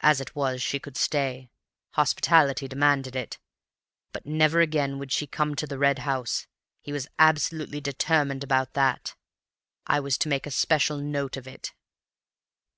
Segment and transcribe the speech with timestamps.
[0.00, 1.50] As it was, she could stay;
[1.90, 3.38] hospitality demanded it;
[4.10, 9.16] but never again would she come to the Red House—he was absolutely determined about that.
[9.86, 11.74] I was to make a special note of it.